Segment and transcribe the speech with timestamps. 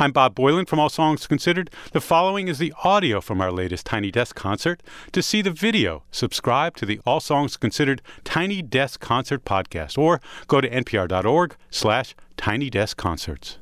[0.00, 1.68] I'm Bob Boilen from All Songs Considered.
[1.92, 4.82] The following is the audio from our latest Tiny Desk concert.
[5.12, 10.22] To see the video, subscribe to the All Songs Considered Tiny Desk Concert podcast or
[10.46, 13.58] go to npr.org slash tiny desk concerts.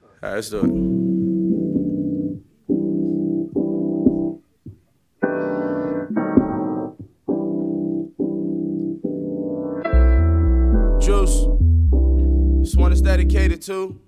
[0.00, 0.66] All right, let's do it.
[11.04, 11.46] Juice.
[12.60, 13.98] This one is dedicated to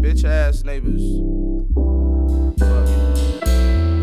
[0.00, 1.02] bitch ass neighbors.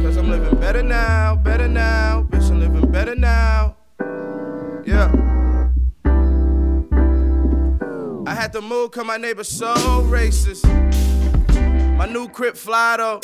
[0.04, 2.28] Cause I'm living better now, better now.
[2.30, 3.76] Bitch, I'm living better now.
[4.86, 5.12] Yeah.
[8.28, 10.66] I had to move cause my neighbor's so racist.
[11.98, 13.20] My new crib fly though.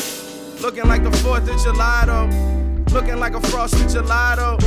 [0.59, 2.93] Looking like the 4th of July though.
[2.93, 4.59] Looking like a frosted gelato.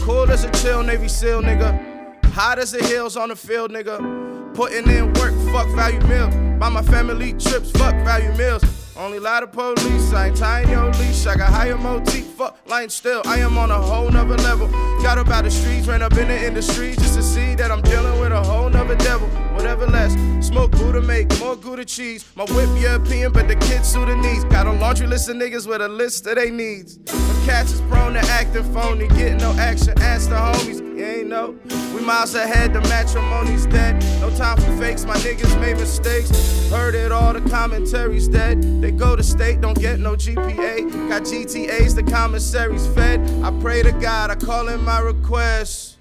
[0.00, 2.24] Cool as a chill Navy SEAL nigga.
[2.32, 4.54] Hot as the hills on the field nigga.
[4.54, 6.41] Putting in work, fuck value meal.
[6.62, 8.62] Buy my family trips, fuck value meals.
[8.96, 11.26] Only lie to police, I ain't tying your leash.
[11.26, 13.20] I got higher motif, fuck lying still.
[13.26, 14.68] I am on a whole nother level.
[15.02, 17.82] Got up out the streets, ran up in the industry just to see that I'm
[17.82, 19.26] dealing with a whole nother devil.
[19.56, 20.14] Whatever less,
[20.46, 22.24] smoke Gouda, make more Gouda cheese.
[22.36, 24.44] My whip European, but the kids Sudanese.
[24.44, 26.96] Got a laundry list of niggas with a list of they needs.
[27.08, 30.00] My cats is prone to acting phony, getting no action.
[30.00, 31.58] Ask the homies, you ain't know.
[31.92, 34.00] We miles ahead, the matrimony's dead.
[34.22, 36.30] No time for fakes, my niggas made mistakes.
[36.70, 38.62] Heard it all, the commentary's dead.
[38.80, 41.08] They go to state, don't get no GPA.
[41.08, 43.18] Got GTAs, the commissaries fed.
[43.42, 45.96] I pray to God, I call in my requests.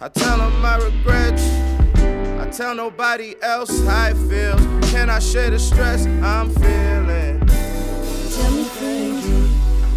[0.00, 1.42] I tell him my regrets.
[2.40, 4.62] I tell nobody else how it feels.
[4.92, 7.44] Can I share the stress I'm feeling?
[7.44, 9.48] Tell me things you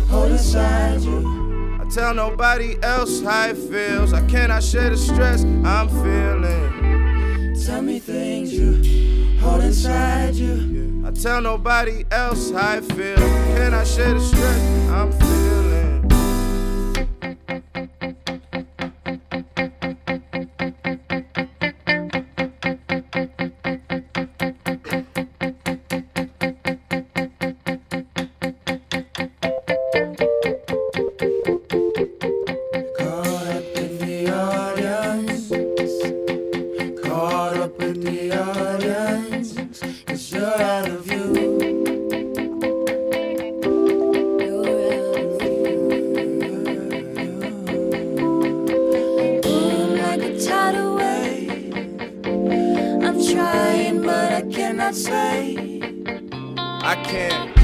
[0.07, 1.77] hold inside you.
[1.79, 4.13] I tell nobody else how it feels.
[4.13, 6.76] I cannot share the stress I'm feeling.
[7.67, 11.03] Tell me things you hold inside you.
[11.05, 13.17] I tell nobody else how I feel.
[13.17, 15.66] Can I share the stress I'm feeling?
[54.87, 55.81] I cannot say.
[56.57, 57.56] I can't.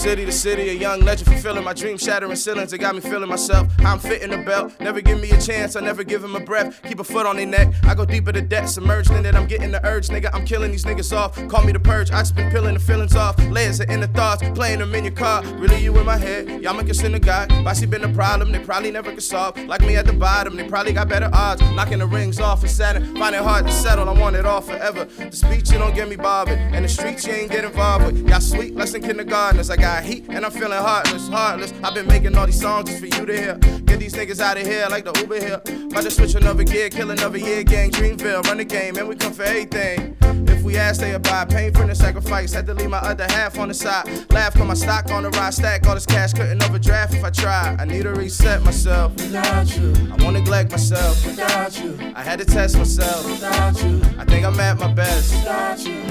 [0.00, 2.72] City to city, a young legend fulfilling my dream, shattering ceilings.
[2.72, 3.68] It got me feeling myself.
[3.80, 4.72] I'm fitting the belt.
[4.80, 6.80] Never give me a chance, I never give him a breath.
[6.84, 7.74] Keep a foot on their neck.
[7.82, 9.34] I go deeper to depth, submerged in it.
[9.34, 10.30] I'm getting the urge, nigga.
[10.32, 11.36] I'm killing these niggas off.
[11.48, 12.10] Call me the purge.
[12.12, 13.38] I just been peeling the feelings off.
[13.50, 15.44] Layers of inner thoughts, playing them in your car.
[15.56, 16.62] Really, you in my head.
[16.62, 17.50] Y'all make us in the God.
[17.62, 19.54] Bossy been a problem, they probably never could solve.
[19.66, 21.60] Like me at the bottom, they probably got better odds.
[21.72, 23.16] Knocking the rings off for Saturn.
[23.16, 25.04] Find it hard to settle, I want it all forever.
[25.04, 26.58] The speech, you don't get me bothered.
[26.58, 28.26] And the streets, you ain't get involved with.
[28.26, 29.68] Y'all sweet, less than kindergartners.
[29.68, 31.72] I got heat, and I'm feeling heartless, heartless.
[31.82, 33.54] I've been making all these songs just for you to hear.
[33.84, 35.60] Get these niggas out of here like the Uber here.
[35.90, 39.16] About to switch another gear, kill another year, gang, Dreamville, run the game, and we
[39.16, 40.16] come for everything.
[40.48, 41.48] If we ask, they abide.
[41.48, 42.52] Pain for the sacrifice.
[42.52, 44.06] Had to leave my other half on the side.
[44.30, 45.56] Laugh, cause my stock on the rise.
[45.56, 47.80] Stack all this cash, couldn't overdraft if I tried.
[47.80, 49.14] I need to reset myself.
[49.14, 51.24] Without you, I won't neglect myself.
[51.24, 53.24] without you, I had to test myself.
[53.24, 55.34] without you, I think I'm at my best.
[55.34, 56.02] without you.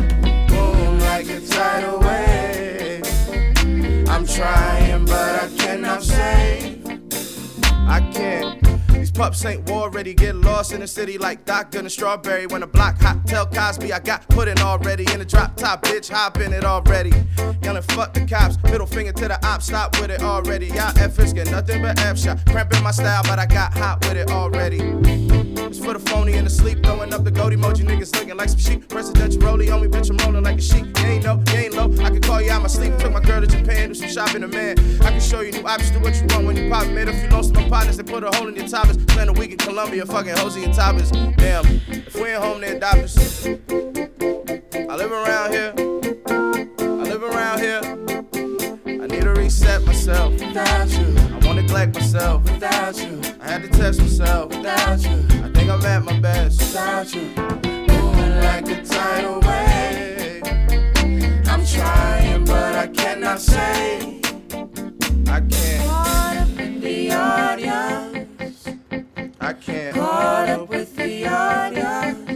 [0.47, 3.05] Boom, like a tidal wave.
[4.09, 6.81] I'm trying, but I cannot say.
[7.63, 8.59] I can't.
[8.89, 10.13] These pups ain't war ready.
[10.13, 12.47] Get lost in the city like Doctor and Strawberry.
[12.47, 15.05] When the block hot, tell Cosby I got put in already.
[15.13, 17.11] In the drop top, bitch, hop in it already.
[17.61, 20.67] Yelling fuck the cops, middle finger to the op, stop with it already.
[20.67, 22.43] Y'all efforts get nothing but F shot.
[22.47, 25.38] Cramping my style, but I got hot with it already.
[25.77, 27.85] For the phony and the sleep, throwing up the goat emoji.
[27.85, 28.89] Niggas looking like some sheep.
[28.89, 30.85] Presidential rollie on me, bitch, I'm rolling like a sheep.
[30.99, 31.91] You ain't know, you ain't low.
[32.03, 32.97] I can call you out my sleep.
[32.97, 34.79] Took my girl to Japan, do some shopping, a man.
[35.01, 36.87] I can show you new options, do what you want when you pop.
[36.87, 39.01] Made a few lost my partners, they put a hole in your toppers.
[39.01, 41.11] Spend a week in Colombia, fucking Hosey and Toppers.
[41.11, 43.45] Damn, if we ain't home, they adopt us.
[43.45, 45.73] I live around here.
[46.79, 47.81] I live around here.
[48.85, 50.33] I need to reset myself.
[50.33, 52.43] Without you, I wanna neglect myself.
[52.43, 54.49] without you, I had to test myself.
[54.49, 55.28] without you,
[56.59, 57.21] without you.
[57.87, 60.43] Moving like a tidal wave.
[61.47, 64.21] I'm trying, but I cannot say.
[65.27, 65.87] I can't.
[65.87, 68.67] Caught up in the audience.
[69.39, 69.95] I can't.
[69.95, 71.27] Caught up with the audience.
[71.29, 72.28] Caught up with the audience.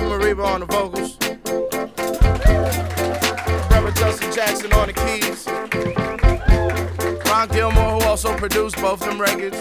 [0.00, 1.16] Weaver on the vocals.
[3.68, 5.46] Brother Justin Jackson on the keys.
[7.26, 9.58] Ron Gilmore, who also produced both them records.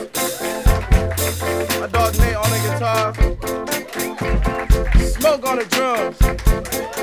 [1.79, 3.13] My dog Nate on the guitar.
[5.03, 7.00] Smoke on the drums.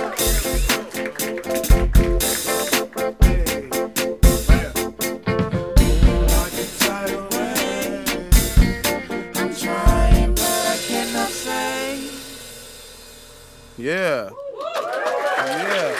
[13.78, 14.30] Yeah.
[15.38, 15.94] Yeah.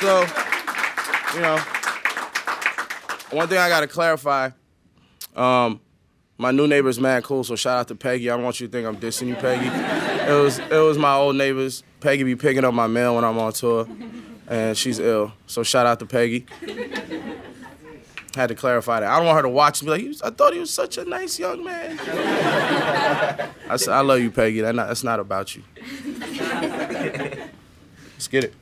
[0.00, 0.26] So,
[1.34, 1.56] you know,
[3.30, 4.50] one thing I gotta clarify.
[5.36, 5.80] Um,
[6.38, 8.28] my new neighbor's mad cool, so shout out to Peggy.
[8.28, 9.66] I don't want you to think I'm dissing you, Peggy.
[10.30, 11.82] It was it was my old neighbors.
[12.00, 13.86] Peggy be picking up my mail when I'm on tour,
[14.48, 15.32] and she's ill.
[15.46, 16.46] So shout out to Peggy.
[18.36, 19.10] Had to clarify that.
[19.10, 20.70] I don't want her to watch and be like, "He was- I thought he was
[20.70, 21.98] such a nice young man.
[23.68, 24.60] I, said, I love you, Peggy.
[24.60, 25.62] That not, that's not about you.
[28.14, 28.52] Let's get it.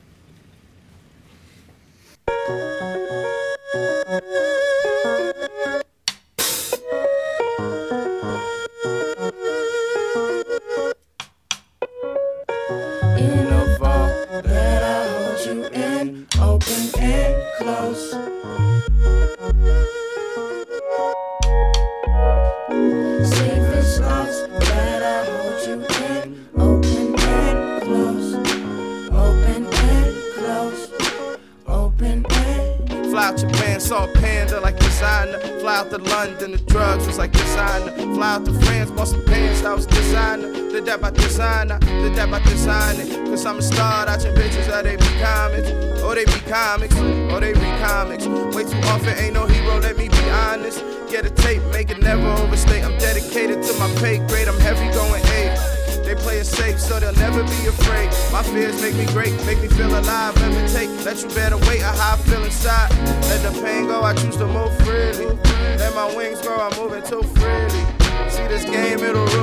[40.85, 43.09] That by designer, did that by designing.
[43.25, 45.69] Cause I'm a star, watching bitches that they be comics.
[46.01, 48.25] Or they be comics, or they be comics.
[48.25, 50.83] Way too often, ain't no hero, let me be honest.
[51.09, 52.83] Get a tape, make it never overstate.
[52.83, 55.57] I'm dedicated to my pay grade, I'm heavy going eight.
[56.05, 58.11] They play it safe, so they'll never be afraid.
[58.31, 60.35] My fears make me great, make me feel alive.
[60.37, 62.91] Let me take, let you better wait on how I feel inside.
[63.25, 65.33] Let the pain go, I choose to move freely.
[65.81, 67.83] Let my wings grow, I'm moving too freely.
[68.29, 69.34] See this game, it'll.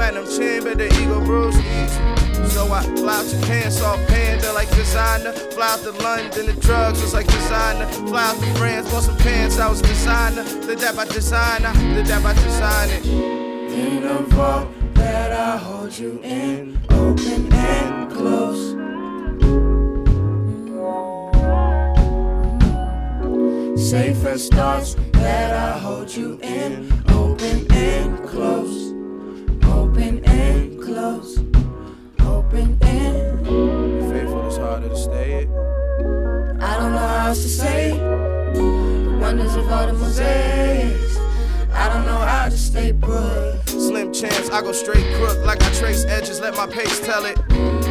[0.00, 1.54] Platinum chin, but the ego bruise.
[2.54, 5.30] So I fly out Japan, saw panda like designer.
[5.52, 7.86] Fly out to London, the drugs was like designer.
[8.08, 10.42] Fly out to France, bought some pants, I was designer.
[10.66, 12.94] Did that by designer, did that by designer.
[13.04, 18.70] in a vault that I hold you in, open and close.
[23.90, 28.89] Safest thoughts that I hold you in, open and close.
[36.92, 37.90] Know how else to say.
[38.54, 41.18] The wonders of all the mosaics.
[41.72, 43.60] I don't know how to stay put.
[43.66, 47.38] Slim chance, I go straight crook like I trace edges, let my pace tell it.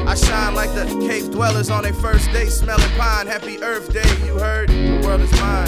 [0.07, 3.27] I shine like the cave dwellers on their first day, smelling pine.
[3.27, 4.69] Happy Earth Day, you heard?
[4.69, 5.67] The world is mine.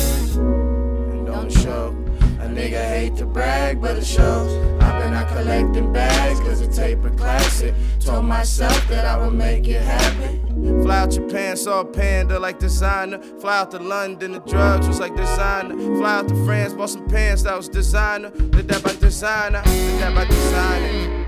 [1.11, 1.95] And don't show.
[2.39, 4.80] A nigga hate to brag, but it shows.
[5.01, 7.74] Been out collecting bags, cause it tape classic.
[8.00, 10.84] Told myself that I would make it happen.
[10.84, 13.20] Fly out Japan, saw a panda like designer.
[13.39, 15.75] Fly out to London, the drugs was like designer.
[15.98, 18.29] Fly out to France, bought some pants that was designer.
[18.29, 21.20] Did that by designer, did that by designer.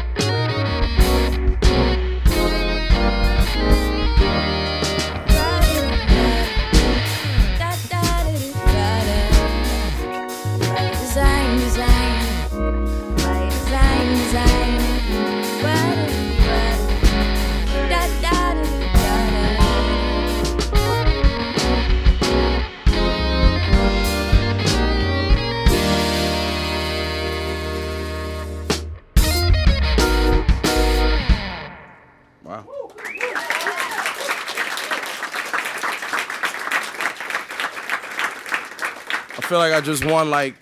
[39.53, 40.55] Feel like I just won like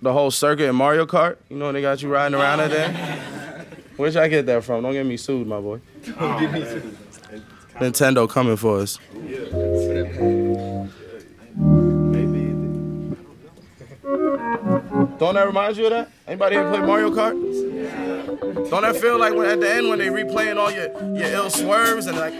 [0.00, 1.36] the whole circuit in Mario Kart.
[1.50, 3.66] You know when they got you riding around in there?
[3.98, 4.82] Where'd y'all get that from?
[4.82, 5.78] Don't get me sued, my boy.
[7.74, 8.98] Nintendo coming for us.
[15.18, 16.08] Don't that remind you of that?
[16.26, 18.70] Anybody ever play Mario Kart?
[18.70, 21.50] Don't that feel like when at the end when they replaying all your, your ill
[21.50, 22.32] swerves and like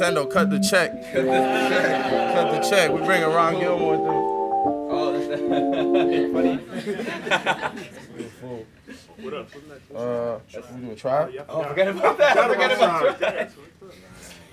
[0.00, 0.92] Nintendo, cut the check.
[1.12, 2.90] Cut the check.
[2.90, 4.40] We bring Ron Gilmore through.
[4.92, 5.20] Oh,
[6.32, 6.56] funny.
[9.18, 9.48] What up?
[9.94, 11.30] Uh, should gonna a try?
[11.40, 12.38] Oh, oh, forget about that.
[12.38, 13.52] I forget about that.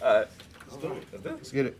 [0.04, 0.28] All right.
[0.70, 1.06] Let's do it.
[1.24, 1.78] Let's get it.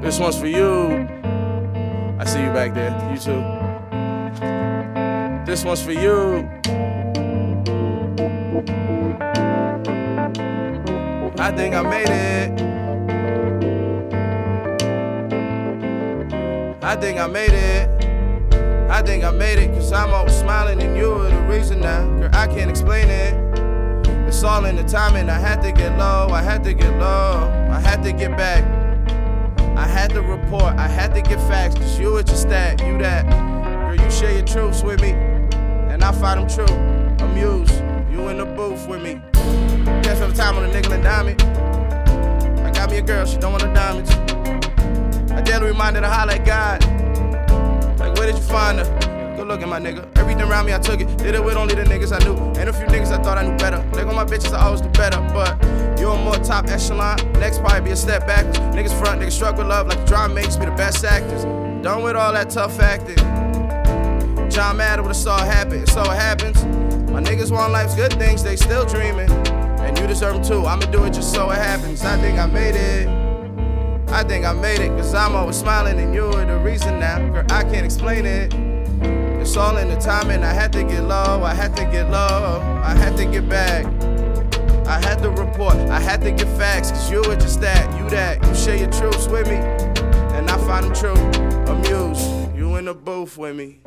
[0.00, 1.06] This one's for you.
[2.18, 2.90] I see you back there.
[3.12, 3.44] You too.
[5.44, 6.48] This one's for you.
[11.40, 12.50] I think I made it.
[16.82, 17.88] I think I made it.
[18.90, 22.04] I think I made it, cause I'm always smiling and you're the reason now.
[22.18, 23.34] Girl, I can't explain it.
[24.26, 25.30] It's all in the timing.
[25.30, 28.64] I had to get low, I had to get low, I had to get back.
[29.76, 32.98] I had to report, I had to get facts, cause you at your stat, you
[32.98, 33.26] that.
[33.28, 36.74] Girl, you share your truths with me, and I find them true.
[37.24, 37.74] Amused,
[38.18, 39.20] you in the booth with me.
[40.02, 41.40] Guess every time on a nickel and diamond.
[42.60, 44.10] I got me a girl, she don't want no diamonds.
[45.32, 46.82] I daily reminded her holla at God.
[47.98, 49.36] Like, where did you find her?
[49.36, 50.06] Good looking, my nigga.
[50.18, 51.16] Everything around me, I took it.
[51.18, 52.36] Did it with only the niggas I knew.
[52.60, 53.78] And a few niggas I thought I knew better.
[53.92, 55.20] Like on my bitches, I always do better.
[55.32, 55.60] But
[56.00, 57.16] you're more top echelon.
[57.34, 58.58] Next probably be a step backwards.
[58.58, 61.44] Niggas front, niggas struggle love like the drama makes me the best actors.
[61.84, 63.16] Done with all that tough acting.
[64.50, 65.86] John Madden would have saw it happen.
[65.86, 66.87] So it happens.
[67.10, 69.30] My niggas want life's good things, they still dreaming.
[69.80, 70.66] And you deserve them too.
[70.66, 72.04] I'ma do it just so it happens.
[72.04, 73.08] I think I made it.
[74.10, 77.18] I think I made it, cause I'm always smiling and you're the reason now.
[77.30, 78.52] Girl, I can't explain it.
[79.40, 80.42] It's all in the timing.
[80.42, 83.86] I had to get low, I had to get low, I had to get back.
[84.86, 88.08] I had to report, I had to get facts, cause you were just that, you
[88.10, 88.44] that.
[88.44, 89.56] You share your truths with me,
[90.36, 91.14] and I find them true.
[91.72, 93.80] Amused, you in the booth with me.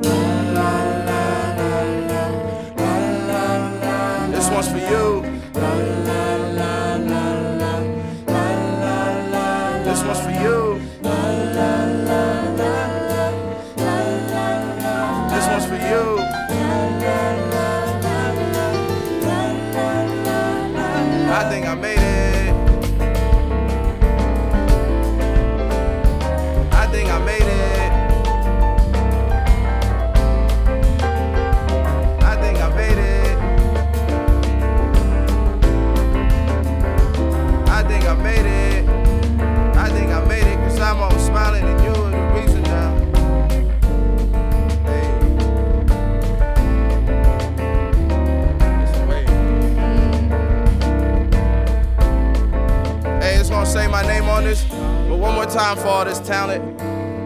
[54.31, 56.77] On this, but one more time for all this talent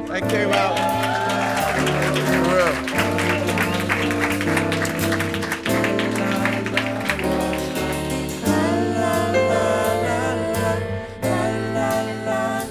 [0.07, 0.75] that came out.
[2.31, 2.73] For real.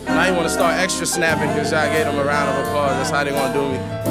[0.07, 2.97] Now you wanna start extra snapping because I gave them a round of applause.
[2.97, 4.04] That's how they gonna do me.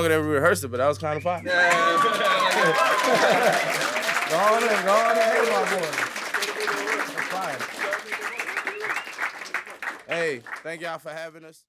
[0.00, 1.44] Longer than we rehearsed it, but that was kind of fun.
[1.44, 1.58] go on
[4.62, 5.90] in, go on in, hey, my boy.
[7.06, 7.60] That's fine.
[10.08, 11.64] Hey, thank y'all for having us.